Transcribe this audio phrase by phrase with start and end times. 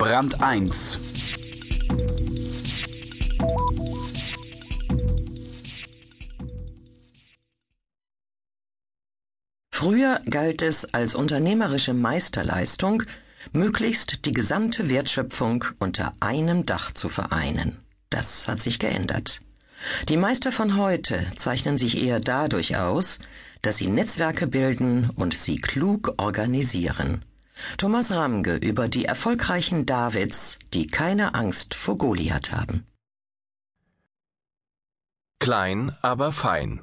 [0.00, 0.98] Brand 1
[9.70, 13.02] Früher galt es als unternehmerische Meisterleistung,
[13.52, 17.76] möglichst die gesamte Wertschöpfung unter einem Dach zu vereinen.
[18.08, 19.42] Das hat sich geändert.
[20.08, 23.18] Die Meister von heute zeichnen sich eher dadurch aus,
[23.60, 27.22] dass sie Netzwerke bilden und sie klug organisieren.
[27.76, 32.86] Thomas Ramge über die erfolgreichen Davids, die keine Angst vor Goliath haben.
[35.38, 36.82] Klein, aber fein.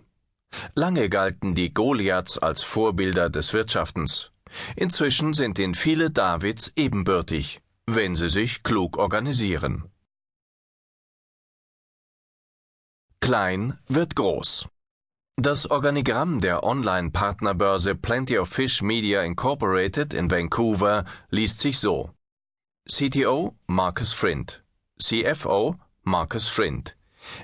[0.76, 4.32] Lange galten die Goliaths als Vorbilder des Wirtschaftens.
[4.76, 9.92] Inzwischen sind ihnen viele Davids ebenbürtig, wenn sie sich klug organisieren.
[13.20, 14.70] Klein wird groß.
[15.40, 22.10] Das Organigramm der Online-Partnerbörse Plenty of Fish Media Incorporated in Vancouver liest sich so.
[22.90, 24.64] CTO Marcus Frind,
[25.00, 26.98] CFO Marcus Frind,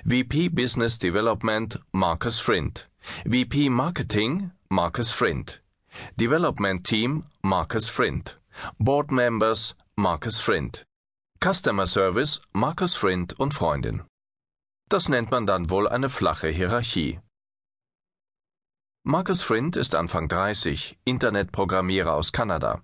[0.04, 2.88] VP Business Development Marcus Frind,
[3.26, 5.62] VP Marketing Marcus Frind,
[6.16, 8.40] Development Team Marcus Frind,
[8.80, 10.84] Board Members Marcus Frind,
[11.38, 14.02] Customer Service Marcus Frind und Freundin.
[14.88, 17.20] Das nennt man dann wohl eine flache Hierarchie.
[19.06, 22.80] Marcus Frind ist Anfang 30, Internetprogrammierer aus Kanada.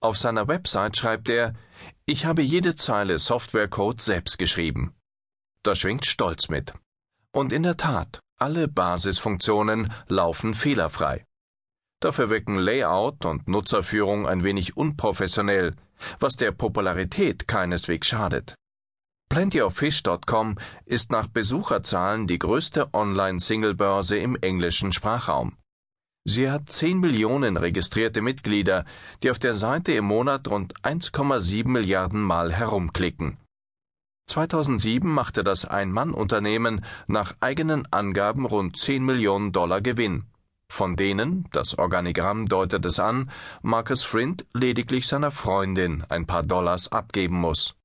[0.00, 1.52] Auf seiner Website schreibt er,
[2.06, 4.94] ich habe jede Zeile Softwarecode selbst geschrieben.
[5.62, 6.72] Da schwingt Stolz mit.
[7.34, 11.26] Und in der Tat, alle Basisfunktionen laufen fehlerfrei.
[12.00, 15.76] Dafür wirken Layout und Nutzerführung ein wenig unprofessionell,
[16.18, 18.54] was der Popularität keineswegs schadet.
[19.32, 25.56] PlentyofFish.com ist nach Besucherzahlen die größte Online-Singlebörse im englischen Sprachraum.
[26.26, 28.84] Sie hat 10 Millionen registrierte Mitglieder,
[29.22, 33.38] die auf der Seite im Monat rund 1,7 Milliarden Mal herumklicken.
[34.26, 40.24] 2007 machte das Ein-Mann-Unternehmen nach eigenen Angaben rund 10 Millionen Dollar Gewinn,
[40.68, 43.30] von denen, das Organigramm deutet es an,
[43.62, 47.76] Marcus Frind lediglich seiner Freundin ein paar Dollars abgeben muss.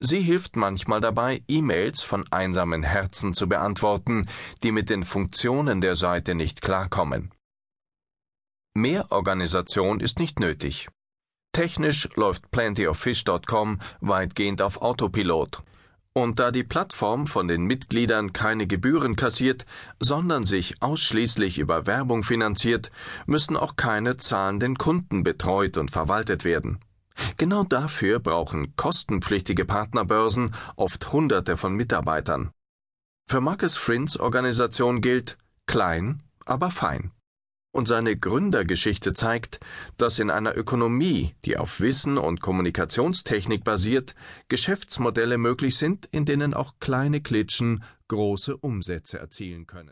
[0.00, 4.28] Sie hilft manchmal dabei, E-Mails von einsamen Herzen zu beantworten,
[4.62, 7.32] die mit den Funktionen der Seite nicht klarkommen.
[8.74, 10.88] Mehr Organisation ist nicht nötig.
[11.52, 15.62] Technisch läuft plentyoffish.com weitgehend auf Autopilot.
[16.12, 19.64] Und da die Plattform von den Mitgliedern keine Gebühren kassiert,
[19.98, 22.90] sondern sich ausschließlich über Werbung finanziert,
[23.24, 26.80] müssen auch keine zahlenden Kunden betreut und verwaltet werden.
[27.36, 32.50] Genau dafür brauchen kostenpflichtige Partnerbörsen oft Hunderte von Mitarbeitern.
[33.28, 35.36] Für Marcus Frins Organisation gilt
[35.66, 37.12] klein, aber fein.
[37.72, 39.60] Und seine Gründergeschichte zeigt,
[39.98, 44.14] dass in einer Ökonomie, die auf Wissen und Kommunikationstechnik basiert,
[44.48, 49.84] Geschäftsmodelle möglich sind, in denen auch kleine Klitschen große Umsätze erzielen können.